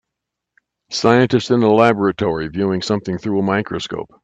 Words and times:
Scientist 0.89 1.51
in 1.51 1.61
a 1.61 1.71
laboratory, 1.71 2.47
viewing 2.47 2.81
something 2.81 3.19
through 3.19 3.37
a 3.37 3.43
microscope. 3.43 4.09